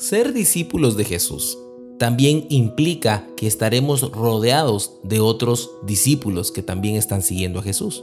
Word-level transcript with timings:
Ser 0.00 0.32
discípulos 0.32 0.96
de 0.96 1.04
Jesús 1.04 1.58
también 1.98 2.46
implica 2.48 3.28
que 3.36 3.46
estaremos 3.46 4.10
rodeados 4.12 4.92
de 5.02 5.20
otros 5.20 5.72
discípulos 5.82 6.50
que 6.50 6.62
también 6.62 6.96
están 6.96 7.20
siguiendo 7.20 7.58
a 7.58 7.62
Jesús. 7.62 8.02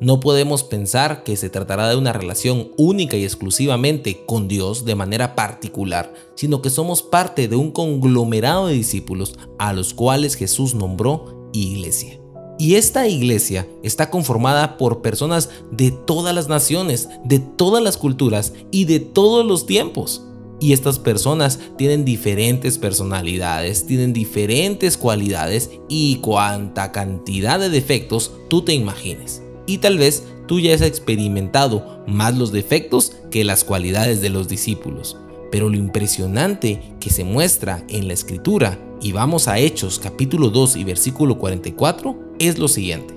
No 0.00 0.18
podemos 0.18 0.64
pensar 0.64 1.22
que 1.22 1.36
se 1.36 1.48
tratará 1.48 1.88
de 1.88 1.94
una 1.94 2.12
relación 2.12 2.72
única 2.76 3.16
y 3.16 3.22
exclusivamente 3.22 4.24
con 4.26 4.48
Dios 4.48 4.84
de 4.84 4.96
manera 4.96 5.36
particular, 5.36 6.12
sino 6.34 6.62
que 6.62 6.68
somos 6.68 7.04
parte 7.04 7.46
de 7.46 7.54
un 7.54 7.70
conglomerado 7.70 8.66
de 8.66 8.74
discípulos 8.74 9.38
a 9.60 9.72
los 9.72 9.94
cuales 9.94 10.34
Jesús 10.34 10.74
nombró 10.74 11.48
iglesia. 11.52 12.18
Y 12.58 12.74
esta 12.74 13.06
iglesia 13.06 13.68
está 13.84 14.10
conformada 14.10 14.76
por 14.78 15.00
personas 15.00 15.50
de 15.70 15.92
todas 15.92 16.34
las 16.34 16.48
naciones, 16.48 17.08
de 17.24 17.38
todas 17.38 17.84
las 17.84 17.96
culturas 17.96 18.52
y 18.72 18.86
de 18.86 18.98
todos 18.98 19.46
los 19.46 19.64
tiempos. 19.64 20.26
Y 20.58 20.72
estas 20.72 20.98
personas 20.98 21.58
tienen 21.76 22.04
diferentes 22.04 22.78
personalidades, 22.78 23.86
tienen 23.86 24.12
diferentes 24.12 24.96
cualidades 24.96 25.70
y 25.88 26.16
cuánta 26.16 26.92
cantidad 26.92 27.60
de 27.60 27.68
defectos 27.68 28.32
tú 28.48 28.62
te 28.62 28.72
imagines. 28.72 29.42
Y 29.66 29.78
tal 29.78 29.98
vez 29.98 30.22
tú 30.46 30.58
ya 30.60 30.74
has 30.74 30.80
experimentado 30.80 32.04
más 32.06 32.36
los 32.36 32.52
defectos 32.52 33.12
que 33.30 33.44
las 33.44 33.64
cualidades 33.64 34.20
de 34.22 34.30
los 34.30 34.48
discípulos. 34.48 35.18
Pero 35.50 35.68
lo 35.68 35.76
impresionante 35.76 36.94
que 37.00 37.10
se 37.10 37.24
muestra 37.24 37.84
en 37.88 38.08
la 38.08 38.14
escritura, 38.14 38.80
y 39.02 39.12
vamos 39.12 39.48
a 39.48 39.58
Hechos 39.58 39.98
capítulo 39.98 40.48
2 40.48 40.76
y 40.76 40.84
versículo 40.84 41.38
44, 41.38 42.18
es 42.38 42.58
lo 42.58 42.68
siguiente. 42.68 43.14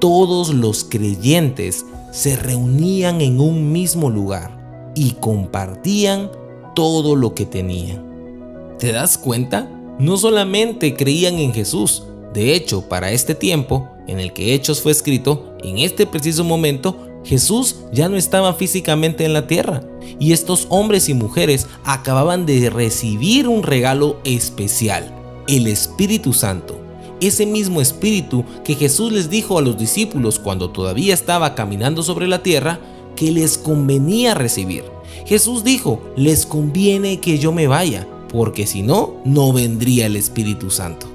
Todos 0.00 0.52
los 0.52 0.84
creyentes 0.84 1.84
se 2.10 2.36
reunían 2.36 3.20
en 3.20 3.38
un 3.40 3.70
mismo 3.70 4.10
lugar 4.10 4.61
y 4.94 5.12
compartían 5.12 6.30
todo 6.74 7.16
lo 7.16 7.34
que 7.34 7.46
tenían. 7.46 8.76
¿Te 8.78 8.92
das 8.92 9.18
cuenta? 9.18 9.70
No 9.98 10.16
solamente 10.16 10.94
creían 10.94 11.38
en 11.38 11.52
Jesús, 11.52 12.04
de 12.32 12.54
hecho, 12.54 12.88
para 12.88 13.12
este 13.12 13.34
tiempo 13.34 13.88
en 14.06 14.18
el 14.18 14.32
que 14.32 14.54
Hechos 14.54 14.80
fue 14.80 14.92
escrito, 14.92 15.56
en 15.62 15.78
este 15.78 16.06
preciso 16.06 16.44
momento, 16.44 16.96
Jesús 17.24 17.76
ya 17.92 18.08
no 18.08 18.16
estaba 18.16 18.54
físicamente 18.54 19.24
en 19.24 19.32
la 19.32 19.46
tierra 19.46 19.82
y 20.18 20.32
estos 20.32 20.66
hombres 20.70 21.08
y 21.08 21.14
mujeres 21.14 21.68
acababan 21.84 22.46
de 22.46 22.68
recibir 22.68 23.46
un 23.46 23.62
regalo 23.62 24.18
especial, 24.24 25.14
el 25.46 25.66
Espíritu 25.66 26.32
Santo. 26.32 26.78
Ese 27.20 27.46
mismo 27.46 27.80
Espíritu 27.80 28.44
que 28.64 28.74
Jesús 28.74 29.12
les 29.12 29.30
dijo 29.30 29.56
a 29.56 29.62
los 29.62 29.78
discípulos 29.78 30.40
cuando 30.40 30.70
todavía 30.70 31.14
estaba 31.14 31.54
caminando 31.54 32.02
sobre 32.02 32.26
la 32.26 32.42
tierra, 32.42 32.80
que 33.16 33.30
les 33.30 33.58
convenía 33.58 34.34
recibir. 34.34 34.84
Jesús 35.26 35.64
dijo, 35.64 36.00
les 36.16 36.46
conviene 36.46 37.20
que 37.20 37.38
yo 37.38 37.52
me 37.52 37.66
vaya, 37.66 38.06
porque 38.28 38.66
si 38.66 38.82
no, 38.82 39.14
no 39.24 39.52
vendría 39.52 40.06
el 40.06 40.16
Espíritu 40.16 40.70
Santo. 40.70 41.06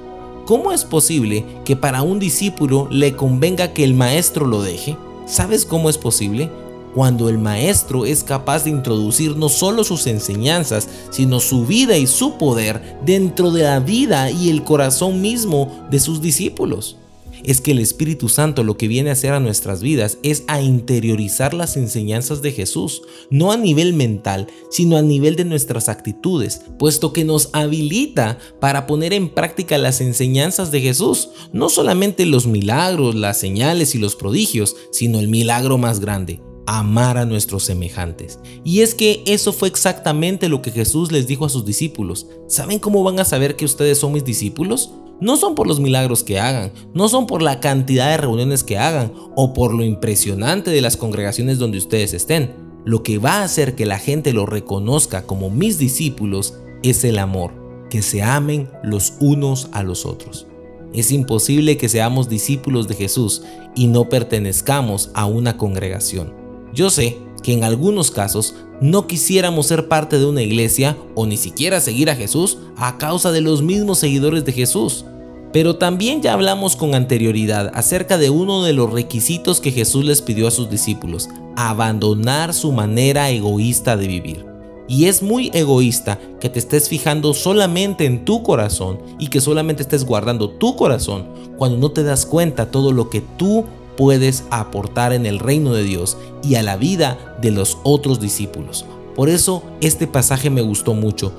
¿Cómo 0.46 0.72
es 0.72 0.84
posible 0.84 1.44
que 1.64 1.76
para 1.76 2.02
un 2.02 2.18
discípulo 2.18 2.88
le 2.90 3.14
convenga 3.14 3.74
que 3.74 3.84
el 3.84 3.94
maestro 3.94 4.46
lo 4.46 4.62
deje? 4.62 4.96
¿Sabes 5.26 5.66
cómo 5.66 5.90
es 5.90 5.98
posible? 5.98 6.50
Cuando 6.94 7.28
el 7.28 7.36
maestro 7.36 8.06
es 8.06 8.24
capaz 8.24 8.64
de 8.64 8.70
introducir 8.70 9.36
no 9.36 9.50
solo 9.50 9.84
sus 9.84 10.06
enseñanzas, 10.06 10.88
sino 11.10 11.38
su 11.38 11.66
vida 11.66 11.98
y 11.98 12.06
su 12.06 12.38
poder 12.38 12.98
dentro 13.04 13.50
de 13.50 13.64
la 13.64 13.78
vida 13.78 14.30
y 14.30 14.48
el 14.48 14.64
corazón 14.64 15.20
mismo 15.20 15.86
de 15.90 16.00
sus 16.00 16.22
discípulos 16.22 16.96
es 17.44 17.60
que 17.60 17.72
el 17.72 17.78
Espíritu 17.78 18.28
Santo 18.28 18.64
lo 18.64 18.76
que 18.76 18.88
viene 18.88 19.10
a 19.10 19.14
hacer 19.14 19.32
a 19.32 19.40
nuestras 19.40 19.82
vidas 19.82 20.18
es 20.22 20.44
a 20.46 20.60
interiorizar 20.60 21.54
las 21.54 21.76
enseñanzas 21.76 22.42
de 22.42 22.52
Jesús, 22.52 23.02
no 23.30 23.52
a 23.52 23.56
nivel 23.56 23.92
mental, 23.92 24.46
sino 24.70 24.96
a 24.96 25.02
nivel 25.02 25.36
de 25.36 25.44
nuestras 25.44 25.88
actitudes, 25.88 26.62
puesto 26.78 27.12
que 27.12 27.24
nos 27.24 27.50
habilita 27.52 28.38
para 28.60 28.86
poner 28.86 29.12
en 29.12 29.28
práctica 29.28 29.78
las 29.78 30.00
enseñanzas 30.00 30.70
de 30.70 30.80
Jesús, 30.80 31.30
no 31.52 31.68
solamente 31.68 32.26
los 32.26 32.46
milagros, 32.46 33.14
las 33.14 33.38
señales 33.38 33.94
y 33.94 33.98
los 33.98 34.16
prodigios, 34.16 34.76
sino 34.92 35.18
el 35.18 35.28
milagro 35.28 35.78
más 35.78 36.00
grande, 36.00 36.40
amar 36.66 37.16
a 37.16 37.24
nuestros 37.24 37.64
semejantes. 37.64 38.38
Y 38.64 38.80
es 38.80 38.94
que 38.94 39.22
eso 39.26 39.52
fue 39.52 39.68
exactamente 39.68 40.48
lo 40.48 40.62
que 40.62 40.70
Jesús 40.70 41.12
les 41.12 41.26
dijo 41.26 41.44
a 41.44 41.48
sus 41.48 41.64
discípulos. 41.64 42.26
¿Saben 42.46 42.78
cómo 42.78 43.02
van 43.02 43.18
a 43.20 43.24
saber 43.24 43.56
que 43.56 43.64
ustedes 43.64 43.98
son 43.98 44.12
mis 44.12 44.24
discípulos? 44.24 44.90
No 45.20 45.36
son 45.36 45.54
por 45.54 45.66
los 45.66 45.80
milagros 45.80 46.22
que 46.22 46.38
hagan, 46.38 46.72
no 46.94 47.08
son 47.08 47.26
por 47.26 47.42
la 47.42 47.58
cantidad 47.58 48.10
de 48.10 48.18
reuniones 48.18 48.62
que 48.62 48.78
hagan 48.78 49.12
o 49.34 49.52
por 49.52 49.74
lo 49.74 49.84
impresionante 49.84 50.70
de 50.70 50.80
las 50.80 50.96
congregaciones 50.96 51.58
donde 51.58 51.78
ustedes 51.78 52.14
estén. 52.14 52.54
Lo 52.84 53.02
que 53.02 53.18
va 53.18 53.40
a 53.40 53.44
hacer 53.44 53.74
que 53.74 53.84
la 53.84 53.98
gente 53.98 54.32
lo 54.32 54.46
reconozca 54.46 55.22
como 55.22 55.50
mis 55.50 55.78
discípulos 55.78 56.54
es 56.82 57.02
el 57.04 57.18
amor, 57.18 57.52
que 57.90 58.02
se 58.02 58.22
amen 58.22 58.70
los 58.84 59.14
unos 59.20 59.68
a 59.72 59.82
los 59.82 60.06
otros. 60.06 60.46
Es 60.94 61.12
imposible 61.12 61.76
que 61.76 61.88
seamos 61.88 62.28
discípulos 62.28 62.88
de 62.88 62.94
Jesús 62.94 63.42
y 63.74 63.88
no 63.88 64.08
pertenezcamos 64.08 65.10
a 65.14 65.26
una 65.26 65.56
congregación. 65.56 66.32
Yo 66.72 66.90
sé 66.90 67.18
que 67.42 67.52
en 67.52 67.64
algunos 67.64 68.10
casos 68.10 68.54
no 68.80 69.06
quisiéramos 69.06 69.66
ser 69.66 69.88
parte 69.88 70.18
de 70.18 70.26
una 70.26 70.42
iglesia 70.42 70.96
o 71.14 71.26
ni 71.26 71.36
siquiera 71.36 71.80
seguir 71.80 72.10
a 72.10 72.16
Jesús 72.16 72.58
a 72.76 72.98
causa 72.98 73.32
de 73.32 73.40
los 73.40 73.62
mismos 73.62 73.98
seguidores 73.98 74.44
de 74.44 74.52
Jesús. 74.52 75.04
Pero 75.52 75.76
también 75.76 76.20
ya 76.20 76.34
hablamos 76.34 76.76
con 76.76 76.94
anterioridad 76.94 77.70
acerca 77.74 78.18
de 78.18 78.30
uno 78.30 78.62
de 78.62 78.74
los 78.74 78.92
requisitos 78.92 79.60
que 79.60 79.72
Jesús 79.72 80.04
les 80.04 80.20
pidió 80.20 80.46
a 80.46 80.50
sus 80.50 80.68
discípulos, 80.68 81.28
abandonar 81.56 82.52
su 82.52 82.70
manera 82.70 83.30
egoísta 83.30 83.96
de 83.96 84.08
vivir. 84.08 84.44
Y 84.88 85.04
es 85.04 85.22
muy 85.22 85.50
egoísta 85.52 86.18
que 86.40 86.48
te 86.48 86.58
estés 86.58 86.88
fijando 86.88 87.34
solamente 87.34 88.06
en 88.06 88.24
tu 88.24 88.42
corazón 88.42 88.98
y 89.18 89.28
que 89.28 89.40
solamente 89.40 89.82
estés 89.82 90.04
guardando 90.04 90.50
tu 90.50 90.76
corazón 90.76 91.26
cuando 91.58 91.76
no 91.76 91.90
te 91.90 92.02
das 92.02 92.24
cuenta 92.24 92.70
todo 92.70 92.92
lo 92.92 93.10
que 93.10 93.20
tú 93.20 93.64
puedes 93.98 94.44
aportar 94.50 95.12
en 95.12 95.26
el 95.26 95.40
reino 95.40 95.74
de 95.74 95.82
Dios 95.82 96.16
y 96.44 96.54
a 96.54 96.62
la 96.62 96.76
vida 96.76 97.36
de 97.42 97.50
los 97.50 97.78
otros 97.82 98.20
discípulos. 98.20 98.86
Por 99.16 99.28
eso 99.28 99.64
este 99.80 100.06
pasaje 100.06 100.50
me 100.50 100.62
gustó 100.62 100.94
mucho, 100.94 101.32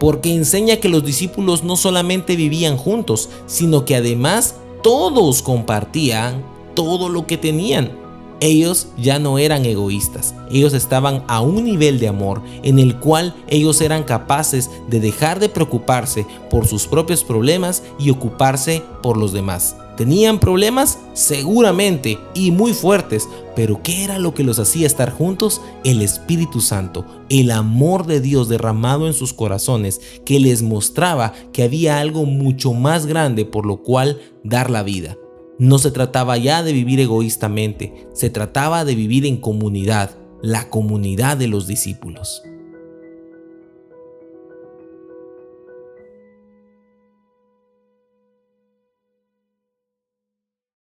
porque 0.00 0.34
enseña 0.34 0.78
que 0.78 0.88
los 0.88 1.04
discípulos 1.04 1.62
no 1.62 1.76
solamente 1.76 2.34
vivían 2.34 2.76
juntos, 2.76 3.28
sino 3.46 3.84
que 3.84 3.94
además 3.94 4.56
todos 4.82 5.40
compartían 5.40 6.42
todo 6.74 7.08
lo 7.08 7.28
que 7.28 7.36
tenían. 7.36 7.92
Ellos 8.40 8.88
ya 8.98 9.20
no 9.20 9.38
eran 9.38 9.64
egoístas, 9.64 10.34
ellos 10.50 10.72
estaban 10.72 11.22
a 11.28 11.40
un 11.42 11.62
nivel 11.62 12.00
de 12.00 12.08
amor 12.08 12.42
en 12.64 12.80
el 12.80 12.98
cual 12.98 13.36
ellos 13.46 13.80
eran 13.82 14.02
capaces 14.02 14.68
de 14.88 14.98
dejar 14.98 15.38
de 15.38 15.48
preocuparse 15.48 16.26
por 16.50 16.66
sus 16.66 16.88
propios 16.88 17.22
problemas 17.22 17.84
y 18.00 18.10
ocuparse 18.10 18.82
por 19.00 19.16
los 19.16 19.32
demás. 19.32 19.76
¿Tenían 20.00 20.40
problemas? 20.40 20.98
Seguramente, 21.12 22.18
y 22.32 22.52
muy 22.52 22.72
fuertes, 22.72 23.28
pero 23.54 23.82
¿qué 23.82 24.02
era 24.02 24.18
lo 24.18 24.32
que 24.32 24.44
los 24.44 24.58
hacía 24.58 24.86
estar 24.86 25.12
juntos? 25.12 25.60
El 25.84 26.00
Espíritu 26.00 26.62
Santo, 26.62 27.04
el 27.28 27.50
amor 27.50 28.06
de 28.06 28.22
Dios 28.22 28.48
derramado 28.48 29.06
en 29.06 29.12
sus 29.12 29.34
corazones, 29.34 30.00
que 30.24 30.40
les 30.40 30.62
mostraba 30.62 31.34
que 31.52 31.64
había 31.64 32.00
algo 32.00 32.24
mucho 32.24 32.72
más 32.72 33.04
grande 33.04 33.44
por 33.44 33.66
lo 33.66 33.82
cual 33.82 34.18
dar 34.42 34.70
la 34.70 34.82
vida. 34.82 35.18
No 35.58 35.78
se 35.78 35.90
trataba 35.90 36.38
ya 36.38 36.62
de 36.62 36.72
vivir 36.72 36.98
egoístamente, 36.98 38.08
se 38.14 38.30
trataba 38.30 38.86
de 38.86 38.94
vivir 38.94 39.26
en 39.26 39.36
comunidad, 39.36 40.16
la 40.40 40.70
comunidad 40.70 41.36
de 41.36 41.48
los 41.48 41.66
discípulos. 41.66 42.42